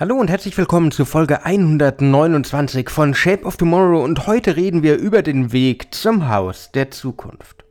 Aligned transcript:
Hallo 0.00 0.14
und 0.14 0.30
herzlich 0.30 0.56
willkommen 0.56 0.92
zu 0.92 1.04
Folge 1.04 1.44
129 1.44 2.88
von 2.88 3.14
Shape 3.14 3.44
of 3.44 3.56
Tomorrow 3.56 4.04
und 4.04 4.28
heute 4.28 4.54
reden 4.54 4.84
wir 4.84 4.96
über 4.96 5.22
den 5.22 5.50
Weg 5.50 5.92
zum 5.92 6.28
Haus 6.28 6.70
der 6.70 6.92
Zukunft. 6.92 7.64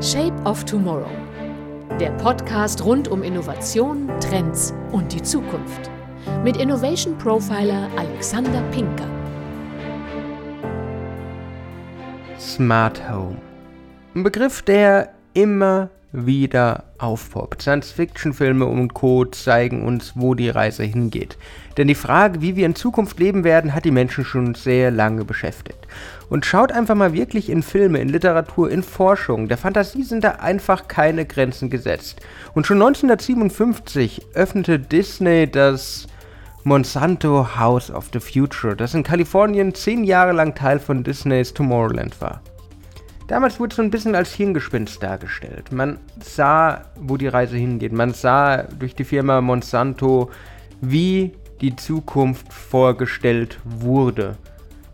Shape 0.00 0.40
of 0.44 0.64
Tomorrow. 0.64 1.10
Der 1.98 2.12
Podcast 2.12 2.84
rund 2.84 3.08
um 3.08 3.24
Innovation, 3.24 4.08
Trends 4.20 4.72
und 4.92 5.12
die 5.12 5.20
Zukunft. 5.20 5.90
Mit 6.44 6.58
Innovation 6.58 7.18
Profiler 7.18 7.90
Alexander 7.96 8.62
Pinker. 8.70 9.08
Smart 12.38 13.02
Home. 13.10 13.38
Ein 14.14 14.22
Begriff, 14.22 14.62
der 14.62 15.12
immer 15.32 15.90
wieder 16.14 16.84
aufpoppt. 16.98 17.62
Science-Fiction-Filme 17.62 18.64
und 18.64 18.94
Co. 18.94 19.24
zeigen 19.24 19.84
uns, 19.84 20.12
wo 20.14 20.34
die 20.34 20.48
Reise 20.48 20.84
hingeht. 20.84 21.36
Denn 21.76 21.88
die 21.88 21.96
Frage, 21.96 22.40
wie 22.40 22.54
wir 22.54 22.66
in 22.66 22.76
Zukunft 22.76 23.18
leben 23.18 23.42
werden, 23.42 23.74
hat 23.74 23.84
die 23.84 23.90
Menschen 23.90 24.24
schon 24.24 24.54
sehr 24.54 24.92
lange 24.92 25.24
beschäftigt. 25.24 25.88
Und 26.30 26.46
schaut 26.46 26.70
einfach 26.70 26.94
mal 26.94 27.12
wirklich 27.12 27.50
in 27.50 27.64
Filme, 27.64 27.98
in 27.98 28.08
Literatur, 28.08 28.70
in 28.70 28.84
Forschung. 28.84 29.48
Der 29.48 29.58
Fantasie 29.58 30.04
sind 30.04 30.22
da 30.22 30.30
einfach 30.32 30.86
keine 30.86 31.26
Grenzen 31.26 31.68
gesetzt. 31.68 32.20
Und 32.54 32.66
schon 32.66 32.80
1957 32.80 34.26
öffnete 34.34 34.78
Disney 34.78 35.50
das 35.50 36.06
Monsanto 36.62 37.58
House 37.58 37.90
of 37.90 38.10
the 38.12 38.20
Future, 38.20 38.76
das 38.76 38.94
in 38.94 39.02
Kalifornien 39.02 39.74
zehn 39.74 40.04
Jahre 40.04 40.32
lang 40.32 40.54
Teil 40.54 40.78
von 40.78 41.02
Disneys 41.02 41.52
Tomorrowland 41.52 42.20
war. 42.20 42.40
Damals 43.26 43.58
wurde 43.58 43.70
es 43.70 43.76
so 43.76 43.82
ein 43.82 43.90
bisschen 43.90 44.14
als 44.14 44.34
Hirngespinst 44.34 45.02
dargestellt. 45.02 45.72
Man 45.72 45.98
sah, 46.20 46.84
wo 47.00 47.16
die 47.16 47.28
Reise 47.28 47.56
hingeht. 47.56 47.92
Man 47.92 48.12
sah 48.12 48.64
durch 48.64 48.94
die 48.94 49.04
Firma 49.04 49.40
Monsanto, 49.40 50.30
wie 50.82 51.32
die 51.62 51.74
Zukunft 51.74 52.52
vorgestellt 52.52 53.58
wurde. 53.64 54.36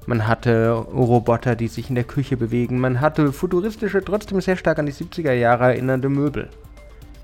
Man 0.07 0.29
hatte 0.29 0.71
Roboter, 0.71 1.57
die 1.57 1.69
sich 1.69 1.89
in 1.89 1.97
der 1.97 2.05
Küche 2.05 2.37
bewegen. 2.37 2.79
Man 2.79 3.01
hatte 3.01 3.33
futuristische, 3.33 4.03
trotzdem 4.05 4.41
sehr 4.41 4.57
stark 4.57 4.79
an 4.79 4.87
die 4.87 4.93
70er 4.93 5.33
Jahre 5.33 5.65
erinnernde 5.65 6.09
Möbel. 6.09 6.49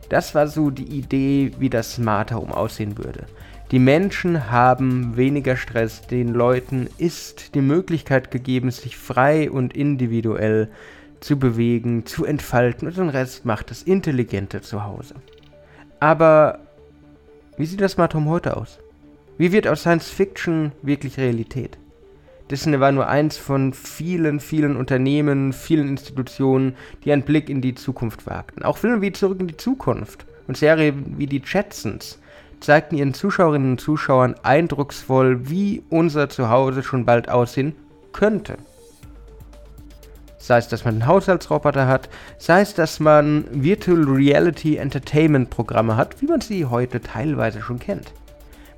Das 0.08 0.34
war 0.34 0.48
so 0.48 0.70
die 0.70 0.98
Idee, 0.98 1.52
wie 1.58 1.70
das 1.70 1.95
Smart 1.95 2.33
Home 2.33 2.56
aussehen 2.56 2.98
würde. 2.98 3.27
Die 3.73 3.80
Menschen 3.80 4.50
haben 4.52 5.17
weniger 5.17 5.56
Stress, 5.56 6.02
den 6.02 6.28
Leuten 6.28 6.89
ist 6.98 7.56
die 7.56 7.61
Möglichkeit 7.61 8.30
gegeben, 8.30 8.70
sich 8.70 8.97
frei 8.97 9.50
und 9.50 9.75
individuell 9.75 10.69
zu 11.20 11.39
bewegen, 11.39 12.06
zu 12.06 12.25
entfalten 12.25 12.89
und 12.89 12.97
den 12.97 13.09
Rest 13.09 13.45
macht 13.45 13.70
das 13.70 13.83
intelligente 13.83 14.61
Zuhause. 14.61 15.14
Aber 16.00 16.61
wie 17.56 17.67
sieht 17.67 17.81
das 17.81 17.92
Smart 17.92 18.14
Home 18.14 18.31
heute 18.31 18.56
aus? 18.56 18.78
Wie 19.39 19.53
wird 19.53 19.67
aus 19.67 19.81
Science 19.81 20.08
Fiction 20.08 20.73
wirklich 20.83 21.19
Realität? 21.19 21.78
Disney 22.50 22.78
war 22.78 22.92
nur 22.92 23.08
eins 23.08 23.36
von 23.36 23.73
vielen, 23.73 24.39
vielen 24.39 24.77
Unternehmen, 24.77 25.53
vielen 25.53 25.89
Institutionen, 25.89 26.77
die 27.05 27.12
einen 27.12 27.23
Blick 27.23 27.51
in 27.51 27.61
die 27.61 27.75
Zukunft 27.75 28.27
wagten. 28.27 28.62
Auch 28.62 28.77
Filme 28.77 29.03
wie 29.03 29.12
Zurück 29.12 29.41
in 29.41 29.48
die 29.48 29.56
Zukunft 29.56 30.27
und 30.47 30.56
Serien 30.56 31.17
wie 31.19 31.27
die 31.27 31.42
Jetsons 31.45 32.20
zeigten 32.61 32.97
ihren 32.97 33.14
Zuschauerinnen 33.14 33.73
und 33.73 33.80
Zuschauern 33.80 34.36
eindrucksvoll, 34.42 35.48
wie 35.48 35.83
unser 35.91 36.28
Zuhause 36.28 36.83
schon 36.83 37.05
bald 37.05 37.28
aussehen 37.28 37.75
könnte. 38.12 38.56
Sei 40.47 40.58
es, 40.58 40.69
dass 40.69 40.84
man 40.84 40.94
einen 40.94 41.06
Haushaltsroboter 41.08 41.89
hat, 41.89 42.08
sei 42.39 42.61
es, 42.61 42.72
dass 42.72 43.00
man 43.00 43.47
Virtual 43.50 44.05
Reality 44.05 44.77
Entertainment 44.77 45.50
Programme 45.50 45.97
hat, 45.97 46.22
wie 46.22 46.27
man 46.27 46.41
sie 46.41 46.66
heute 46.66 47.00
teilweise 47.00 47.61
schon 47.61 47.80
kennt. 47.80 48.12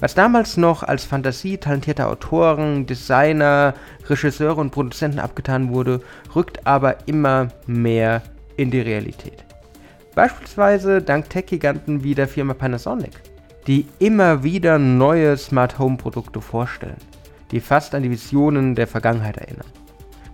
Was 0.00 0.14
damals 0.14 0.56
noch 0.56 0.82
als 0.82 1.04
Fantasie 1.04 1.58
talentierter 1.58 2.08
Autoren, 2.08 2.86
Designer, 2.86 3.74
Regisseure 4.08 4.58
und 4.58 4.70
Produzenten 4.70 5.18
abgetan 5.18 5.68
wurde, 5.68 6.00
rückt 6.34 6.66
aber 6.66 7.06
immer 7.06 7.48
mehr 7.66 8.22
in 8.56 8.70
die 8.70 8.80
Realität. 8.80 9.44
Beispielsweise 10.14 11.02
dank 11.02 11.28
Tech-Giganten 11.28 12.02
wie 12.02 12.14
der 12.14 12.28
Firma 12.28 12.54
Panasonic, 12.54 13.20
die 13.66 13.86
immer 13.98 14.42
wieder 14.42 14.78
neue 14.78 15.36
Smart 15.36 15.78
Home 15.78 15.98
Produkte 15.98 16.40
vorstellen, 16.40 16.96
die 17.50 17.60
fast 17.60 17.94
an 17.94 18.04
die 18.04 18.10
Visionen 18.10 18.74
der 18.74 18.86
Vergangenheit 18.86 19.36
erinnern. 19.36 19.66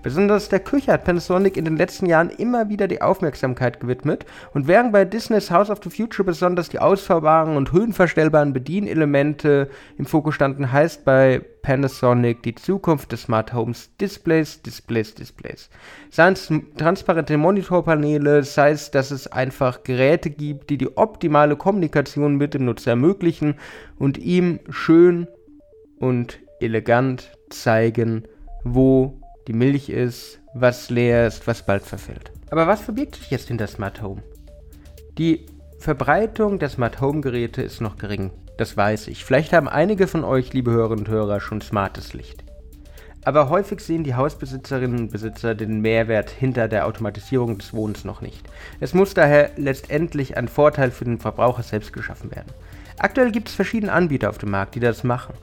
Besonders 0.05 0.51
der 0.51 0.61
Küche 0.61 0.93
hat 0.93 1.05
Panasonic 1.05 1.57
in 1.57 1.65
den 1.65 1.79
letzten 1.79 2.05
Jahren 2.05 2.29
immer 2.29 2.69
wieder 2.69 2.89
die 2.89 3.01
Aufmerksamkeit 3.01 3.81
gewidmet 3.81 4.27
und 4.53 4.69
während 4.69 4.93
bei 4.93 5.07
Disneys 5.07 5.51
House 5.51 5.71
of 5.71 5.81
the 5.83 5.89
Future 5.89 6.27
besonders 6.27 6.69
die 6.69 6.79
ausfahrbaren 6.79 7.57
und 7.57 7.73
höhenverstellbaren 7.73 8.53
Bedienelemente 8.53 9.71
im 9.97 10.05
Fokus 10.05 10.35
standen, 10.35 10.71
heißt 10.71 11.07
bei 11.07 11.41
Panasonic 11.63 12.43
die 12.43 12.55
Zukunft 12.55 13.13
des 13.13 13.23
Smart 13.23 13.55
Homes 13.55 13.97
Displays, 13.99 14.61
Displays, 14.61 15.15
Displays. 15.15 15.71
Seien 16.11 16.35
es 16.35 16.53
transparente 16.77 17.39
Monitorpaneele, 17.39 18.43
sei 18.43 18.73
es, 18.73 18.91
dass 18.91 19.11
es 19.11 19.27
einfach 19.27 19.85
Geräte 19.85 20.29
gibt, 20.29 20.69
die 20.69 20.77
die 20.77 20.99
optimale 20.99 21.57
Kommunikation 21.57 22.37
mit 22.37 22.53
dem 22.53 22.67
Nutzer 22.67 22.91
ermöglichen 22.91 23.55
und 23.99 24.19
ihm 24.19 24.61
schön 24.69 25.29
und 25.99 26.41
elegant 26.61 27.33
zeigen, 27.49 28.25
wo 28.65 29.19
die 29.47 29.53
Milch 29.53 29.89
ist, 29.89 30.41
was 30.55 30.91
leer 30.91 31.27
ist, 31.27 31.47
was 31.47 31.67
bald 31.67 31.83
verfällt. 31.83 32.33
Aber 32.51 32.67
was 32.67 32.81
verbirgt 32.81 33.17
sich 33.17 33.31
jetzt 33.31 33.49
hinter 33.49 33.67
Smart 33.67 34.03
Home? 34.03 34.23
Die 35.19 35.47
Verbreitung 35.79 36.59
der 36.59 36.69
Smart 36.69 37.01
Home 37.01 37.21
Geräte 37.21 37.63
ist 37.63 37.81
noch 37.81 37.97
gering, 37.99 38.31
das 38.57 38.77
weiß 38.77 39.09
ich. 39.09 39.25
Vielleicht 39.25 39.53
haben 39.53 39.69
einige 39.69 40.07
von 40.07 40.25
euch, 40.25 40.53
liebe 40.53 40.71
Hörerinnen 40.71 41.07
und 41.07 41.13
Hörer, 41.13 41.41
schon 41.41 41.61
smartes 41.61 42.15
Licht. 42.15 42.45
Aber 43.25 43.49
häufig 43.49 43.81
sehen 43.81 44.05
die 44.05 44.15
Hausbesitzerinnen 44.15 44.99
und 44.99 45.11
Besitzer 45.11 45.55
den 45.55 45.81
Mehrwert 45.81 46.31
hinter 46.31 46.69
der 46.69 46.87
Automatisierung 46.87 47.59
des 47.59 47.73
Wohnens 47.73 48.05
noch 48.05 48.21
nicht. 48.21 48.47
Es 48.81 48.93
muss 48.93 49.15
daher 49.15 49.51
letztendlich 49.57 50.37
ein 50.37 50.47
Vorteil 50.47 50.91
für 50.91 51.05
den 51.05 51.19
Verbraucher 51.19 51.63
selbst 51.63 51.93
geschaffen 51.93 52.31
werden. 52.31 52.53
Aktuell 52.99 53.33
gibt 53.33 53.49
es 53.49 53.55
verschiedene 53.55 53.93
Anbieter 53.93 54.29
auf 54.29 54.39
dem 54.39 54.51
Markt, 54.51 54.75
die 54.75 54.81
das 54.81 55.05
machen. 55.05 55.35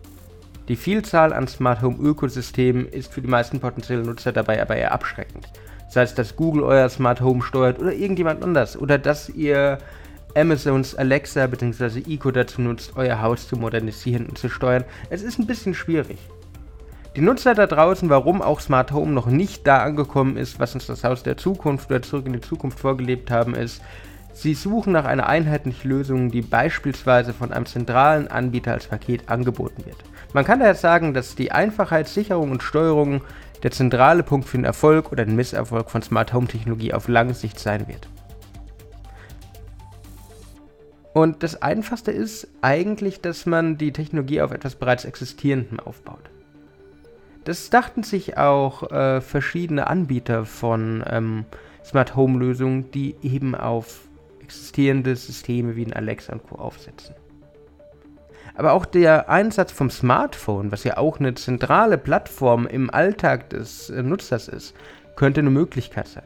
Die 0.67 0.75
Vielzahl 0.75 1.33
an 1.33 1.47
Smart 1.47 1.81
Home 1.81 1.97
Ökosystemen 1.97 2.87
ist 2.87 3.13
für 3.13 3.21
die 3.21 3.27
meisten 3.27 3.59
potenziellen 3.59 4.05
Nutzer 4.05 4.31
dabei 4.31 4.61
aber 4.61 4.75
eher 4.75 4.91
abschreckend. 4.91 5.47
Sei 5.89 6.03
es, 6.03 6.15
dass 6.15 6.35
Google 6.35 6.63
euer 6.63 6.87
Smart 6.89 7.21
Home 7.21 7.41
steuert 7.41 7.79
oder 7.79 7.93
irgendjemand 7.93 8.43
anders 8.43 8.77
oder 8.77 8.97
dass 8.97 9.29
ihr 9.29 9.79
Amazons 10.35 10.95
Alexa 10.95 11.47
bzw. 11.47 11.99
Eco 12.07 12.31
dazu 12.31 12.61
nutzt, 12.61 12.93
euer 12.95 13.21
Haus 13.21 13.47
zu 13.47 13.57
modernisieren 13.57 14.27
und 14.27 14.37
zu 14.37 14.49
steuern. 14.49 14.85
Es 15.09 15.23
ist 15.23 15.39
ein 15.39 15.47
bisschen 15.47 15.73
schwierig. 15.73 16.19
Die 17.17 17.21
Nutzer 17.21 17.53
da 17.53 17.67
draußen, 17.67 18.09
warum 18.09 18.41
auch 18.41 18.61
Smart 18.61 18.93
Home 18.93 19.11
noch 19.11 19.25
nicht 19.25 19.67
da 19.67 19.83
angekommen 19.83 20.37
ist, 20.37 20.61
was 20.61 20.75
uns 20.75 20.87
das 20.87 21.03
Haus 21.03 21.23
der 21.23 21.35
Zukunft 21.35 21.89
oder 21.89 22.01
zurück 22.01 22.25
in 22.25 22.33
die 22.33 22.39
Zukunft 22.39 22.79
vorgelebt 22.79 23.29
haben, 23.29 23.53
ist, 23.53 23.81
Sie 24.33 24.53
suchen 24.53 24.93
nach 24.93 25.05
einer 25.05 25.27
einheitlichen 25.27 25.89
Lösung, 25.89 26.31
die 26.31 26.41
beispielsweise 26.41 27.33
von 27.33 27.51
einem 27.51 27.65
zentralen 27.65 28.27
Anbieter 28.27 28.71
als 28.71 28.87
Paket 28.87 29.29
angeboten 29.29 29.85
wird. 29.85 29.97
Man 30.33 30.45
kann 30.45 30.59
daher 30.59 30.75
sagen, 30.75 31.13
dass 31.13 31.35
die 31.35 31.51
Einfachheit, 31.51 32.07
Sicherung 32.07 32.51
und 32.51 32.63
Steuerung 32.63 33.21
der 33.63 33.71
zentrale 33.71 34.23
Punkt 34.23 34.47
für 34.47 34.57
den 34.57 34.65
Erfolg 34.65 35.11
oder 35.11 35.25
den 35.25 35.35
Misserfolg 35.35 35.91
von 35.91 36.01
Smart 36.01 36.33
Home 36.33 36.47
Technologie 36.47 36.93
auf 36.93 37.07
lange 37.07 37.33
Sicht 37.33 37.59
sein 37.59 37.87
wird. 37.87 38.07
Und 41.13 41.43
das 41.43 41.61
Einfachste 41.61 42.11
ist 42.11 42.47
eigentlich, 42.61 43.19
dass 43.19 43.45
man 43.45 43.77
die 43.77 43.91
Technologie 43.91 44.41
auf 44.41 44.51
etwas 44.51 44.75
bereits 44.75 45.03
Existierendem 45.03 45.79
aufbaut. 45.81 46.29
Das 47.43 47.69
dachten 47.69 48.03
sich 48.03 48.37
auch 48.37 48.91
äh, 48.91 49.19
verschiedene 49.19 49.87
Anbieter 49.87 50.45
von 50.45 51.03
ähm, 51.07 51.45
Smart 51.83 52.15
Home 52.15 52.39
Lösungen, 52.39 52.91
die 52.91 53.15
eben 53.23 53.55
auf 53.55 54.07
existierende 54.51 55.15
Systeme 55.15 55.75
wie 55.75 55.85
ein 55.85 55.93
Alexa 55.93 56.33
und 56.33 56.43
Co. 56.43 56.55
aufsetzen. 56.55 57.15
Aber 58.53 58.73
auch 58.73 58.85
der 58.85 59.29
Einsatz 59.29 59.71
vom 59.71 59.89
Smartphone, 59.89 60.71
was 60.71 60.83
ja 60.83 60.97
auch 60.97 61.19
eine 61.19 61.33
zentrale 61.35 61.97
Plattform 61.97 62.67
im 62.67 62.89
Alltag 62.89 63.49
des 63.49 63.89
äh, 63.89 64.03
Nutzers 64.03 64.49
ist, 64.49 64.75
könnte 65.15 65.39
eine 65.39 65.49
Möglichkeit 65.49 66.07
sein. 66.07 66.25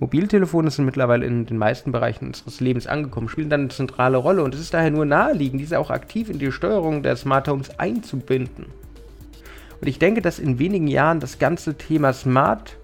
Mobiltelefone 0.00 0.68
sind 0.72 0.84
mittlerweile 0.84 1.26
in 1.26 1.46
den 1.46 1.58
meisten 1.58 1.92
Bereichen 1.92 2.26
unseres 2.26 2.58
Lebens 2.58 2.88
angekommen, 2.88 3.28
spielen 3.28 3.50
dann 3.50 3.60
eine 3.60 3.68
zentrale 3.68 4.16
Rolle 4.16 4.42
und 4.42 4.52
es 4.52 4.60
ist 4.60 4.74
daher 4.74 4.90
nur 4.90 5.04
naheliegend, 5.04 5.60
diese 5.60 5.78
auch 5.78 5.90
aktiv 5.90 6.28
in 6.28 6.40
die 6.40 6.50
Steuerung 6.50 7.04
der 7.04 7.14
Smart 7.14 7.46
Homes 7.46 7.78
einzubinden. 7.78 8.66
Und 9.80 9.86
ich 9.86 10.00
denke, 10.00 10.20
dass 10.20 10.40
in 10.40 10.58
wenigen 10.58 10.88
Jahren 10.88 11.20
das 11.20 11.38
ganze 11.38 11.76
Thema 11.76 12.12
Smart 12.12 12.76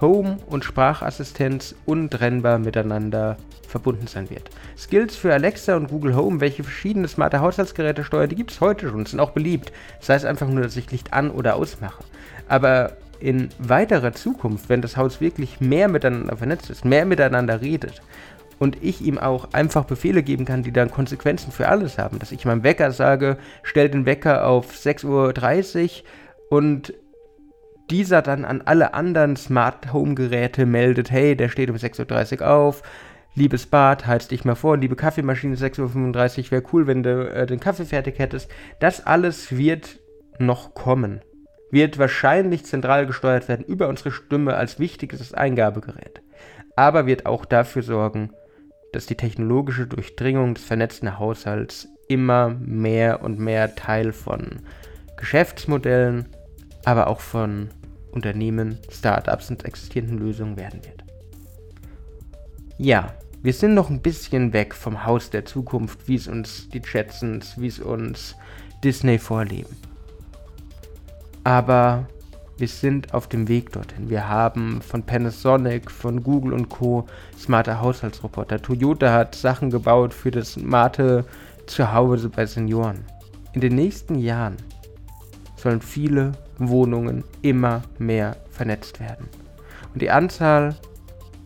Home 0.00 0.38
und 0.46 0.64
Sprachassistenz 0.64 1.74
untrennbar 1.86 2.58
miteinander 2.58 3.36
verbunden 3.68 4.06
sein 4.06 4.30
wird. 4.30 4.50
Skills 4.76 5.16
für 5.16 5.32
Alexa 5.32 5.76
und 5.76 5.88
Google 5.88 6.16
Home, 6.16 6.40
welche 6.40 6.64
verschiedene 6.64 7.08
smarte 7.08 7.40
Haushaltsgeräte 7.40 8.04
steuern, 8.04 8.28
die 8.28 8.36
gibt 8.36 8.50
es 8.50 8.60
heute 8.60 8.88
schon, 8.88 9.06
sind 9.06 9.20
auch 9.20 9.30
beliebt. 9.30 9.72
Sei 10.00 10.14
es 10.14 10.24
einfach 10.24 10.48
nur, 10.48 10.62
dass 10.62 10.76
ich 10.76 10.90
Licht 10.90 11.12
an- 11.12 11.30
oder 11.30 11.54
ausmache. 11.54 12.02
Aber 12.48 12.96
in 13.20 13.50
weiterer 13.58 14.12
Zukunft, 14.12 14.68
wenn 14.68 14.82
das 14.82 14.96
Haus 14.96 15.20
wirklich 15.20 15.60
mehr 15.60 15.88
miteinander 15.88 16.36
vernetzt 16.36 16.70
ist, 16.70 16.84
mehr 16.84 17.04
miteinander 17.04 17.60
redet 17.60 18.02
und 18.58 18.82
ich 18.82 19.02
ihm 19.02 19.18
auch 19.18 19.52
einfach 19.52 19.84
Befehle 19.84 20.22
geben 20.22 20.44
kann, 20.44 20.62
die 20.62 20.72
dann 20.72 20.90
Konsequenzen 20.90 21.52
für 21.52 21.68
alles 21.68 21.98
haben. 21.98 22.18
Dass 22.18 22.32
ich 22.32 22.44
meinem 22.44 22.62
Wecker 22.62 22.92
sage, 22.92 23.38
stell 23.62 23.88
den 23.88 24.06
Wecker 24.06 24.46
auf 24.46 24.72
6.30 24.74 26.02
Uhr 26.02 26.58
und 26.58 26.94
dieser 27.90 28.22
dann 28.22 28.44
an 28.44 28.62
alle 28.62 28.94
anderen 28.94 29.36
Smart 29.36 29.92
Home 29.92 30.14
Geräte 30.14 30.66
meldet, 30.66 31.10
hey, 31.10 31.36
der 31.36 31.48
steht 31.48 31.70
um 31.70 31.76
6.30 31.76 32.40
Uhr 32.40 32.48
auf, 32.48 32.82
liebes 33.34 33.66
Bad, 33.66 34.06
heiz 34.06 34.28
dich 34.28 34.44
mal 34.44 34.54
vor, 34.54 34.76
liebe 34.76 34.96
Kaffeemaschine 34.96 35.56
6.35 35.56 36.38
Uhr, 36.46 36.50
wäre 36.50 36.62
cool, 36.72 36.86
wenn 36.86 37.02
du 37.02 37.32
äh, 37.32 37.46
den 37.46 37.60
Kaffee 37.60 37.84
fertig 37.84 38.18
hättest. 38.18 38.50
Das 38.78 39.06
alles 39.06 39.56
wird 39.56 39.98
noch 40.38 40.74
kommen. 40.74 41.20
Wird 41.70 41.98
wahrscheinlich 41.98 42.64
zentral 42.64 43.06
gesteuert 43.06 43.48
werden 43.48 43.64
über 43.64 43.88
unsere 43.88 44.10
Stimme 44.10 44.56
als 44.56 44.78
wichtiges 44.78 45.32
Eingabegerät. 45.34 46.22
Aber 46.74 47.06
wird 47.06 47.26
auch 47.26 47.44
dafür 47.44 47.82
sorgen, 47.82 48.30
dass 48.92 49.06
die 49.06 49.16
technologische 49.16 49.86
Durchdringung 49.86 50.54
des 50.54 50.64
vernetzten 50.64 51.18
Haushalts 51.18 51.88
immer 52.08 52.56
mehr 52.58 53.22
und 53.22 53.38
mehr 53.38 53.76
Teil 53.76 54.12
von 54.12 54.62
Geschäftsmodellen, 55.16 56.26
aber 56.84 57.06
auch 57.06 57.20
von 57.20 57.68
Unternehmen, 58.12 58.78
Startups 58.90 59.50
und 59.50 59.64
existierenden 59.64 60.18
Lösungen 60.18 60.56
werden 60.56 60.84
wird. 60.84 61.04
Ja, 62.78 63.14
wir 63.42 63.52
sind 63.52 63.74
noch 63.74 63.90
ein 63.90 64.00
bisschen 64.00 64.52
weg 64.52 64.74
vom 64.74 65.04
Haus 65.04 65.30
der 65.30 65.44
Zukunft, 65.44 66.08
wie 66.08 66.16
es 66.16 66.28
uns 66.28 66.68
die 66.68 66.82
Jetsons, 66.84 67.58
wie 67.58 67.68
es 67.68 67.78
uns 67.78 68.36
Disney 68.82 69.18
vorleben. 69.18 69.76
Aber 71.44 72.06
wir 72.58 72.68
sind 72.68 73.14
auf 73.14 73.28
dem 73.28 73.48
Weg 73.48 73.72
dorthin. 73.72 74.10
Wir 74.10 74.28
haben 74.28 74.82
von 74.82 75.02
Panasonic, 75.02 75.90
von 75.90 76.22
Google 76.22 76.52
und 76.52 76.68
Co. 76.68 77.06
smarte 77.38 77.80
Haushaltsroboter. 77.80 78.60
Toyota 78.60 79.10
hat 79.10 79.34
Sachen 79.34 79.70
gebaut 79.70 80.12
für 80.12 80.30
das 80.30 80.52
smarte 80.52 81.24
Zuhause 81.66 82.28
bei 82.28 82.44
Senioren. 82.44 83.04
In 83.54 83.62
den 83.62 83.74
nächsten 83.74 84.18
Jahren 84.18 84.56
sollen 85.56 85.80
viele 85.80 86.32
Wohnungen 86.68 87.24
immer 87.42 87.82
mehr 87.98 88.36
vernetzt 88.50 89.00
werden. 89.00 89.28
Und 89.92 90.02
die 90.02 90.10
Anzahl 90.10 90.76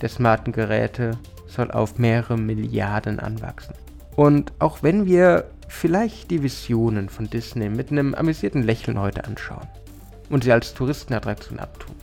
der 0.01 0.09
smarten 0.09 0.53
Geräte 0.53 1.13
soll 1.47 1.71
auf 1.71 1.99
mehrere 1.99 2.37
Milliarden 2.37 3.21
anwachsen. 3.21 3.75
Und 4.17 4.53
auch 4.59 4.83
wenn 4.83 5.07
wir 5.07 5.47
vielleicht 5.69 6.31
die 6.31 6.43
Visionen 6.43 7.09
von 7.09 7.31
Disney 7.31 7.69
mit 7.69 7.91
einem 7.91 8.15
amüsierten 8.15 8.63
Lächeln 8.63 9.01
heute 9.01 9.25
anschauen 9.25 9.67
und 10.31 10.45
sie 10.45 10.53
als 10.53 10.75
Touristenattraktion 10.75 11.59
abtun, 11.59 11.95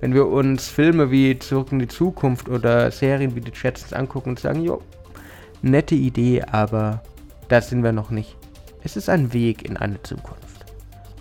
wenn 0.00 0.14
wir 0.14 0.26
uns 0.26 0.68
Filme 0.68 1.10
wie 1.10 1.38
Zurück 1.38 1.72
in 1.72 1.78
die 1.78 1.88
Zukunft 1.88 2.48
oder 2.48 2.90
Serien 2.90 3.34
wie 3.34 3.40
die 3.40 3.52
Jetsons 3.54 3.92
angucken 3.92 4.30
und 4.30 4.40
sagen, 4.40 4.62
jo, 4.62 4.82
nette 5.62 5.94
Idee, 5.94 6.42
aber 6.42 7.02
da 7.48 7.60
sind 7.60 7.82
wir 7.82 7.92
noch 7.92 8.10
nicht. 8.10 8.36
Es 8.82 8.96
ist 8.96 9.08
ein 9.08 9.32
Weg 9.32 9.66
in 9.66 9.76
eine 9.76 10.02
Zukunft. 10.02 10.43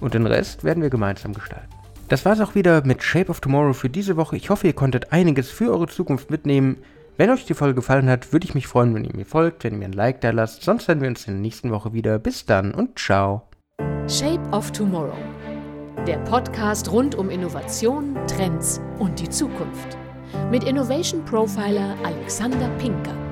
Und 0.04 0.14
den 0.14 0.28
Rest 0.28 0.66
werden 0.66 0.84
wir 0.84 0.90
gemeinsam 0.90 1.34
gestalten. 1.34 1.70
Das 2.10 2.26
war 2.26 2.34
es 2.34 2.42
auch 2.42 2.56
wieder 2.56 2.86
mit 2.86 3.02
Shape 3.02 3.32
of 3.32 3.40
Tomorrow 3.40 3.72
für 3.72 3.90
diese 3.90 4.18
Woche. 4.18 4.36
Ich 4.36 4.50
hoffe, 4.50 4.68
ihr 4.68 4.74
konntet 4.74 5.14
einiges 5.14 5.50
für 5.50 5.72
eure 5.72 5.88
Zukunft 5.88 6.30
mitnehmen. 6.30 6.78
Wenn 7.16 7.30
euch 7.30 7.46
die 7.46 7.54
Folge 7.54 7.76
gefallen 7.76 8.10
hat, 8.10 8.34
würde 8.34 8.46
ich 8.46 8.54
mich 8.54 8.68
freuen, 8.68 8.94
wenn 8.94 9.06
ihr 9.06 9.16
mir 9.16 9.26
folgt, 9.26 9.64
wenn 9.64 9.72
ihr 9.72 9.80
mir 9.80 9.86
ein 9.86 9.94
Like 9.94 10.20
da 10.20 10.32
lasst. 10.32 10.64
Sonst 10.64 10.88
sehen 10.88 11.00
wir 11.00 11.08
uns 11.08 11.26
in 11.26 11.36
der 11.36 11.42
nächsten 11.42 11.72
Woche 11.72 11.94
wieder. 11.94 12.20
Bis 12.20 12.46
dann 12.46 12.74
und 12.74 13.00
ciao. 13.00 13.44
Shape 14.10 14.42
of 14.52 14.74
Tomorrow. 14.74 15.16
Der 16.06 16.18
Podcast 16.18 16.92
rund 16.92 17.16
um 17.16 17.30
Innovation, 17.30 18.18
Trends 18.28 18.82
und 19.00 19.22
die 19.22 19.30
Zukunft. 19.30 19.98
Mit 20.52 20.66
Innovation 20.66 21.24
Profiler 21.24 21.96
Alexander 22.04 22.68
Pinker. 22.78 23.23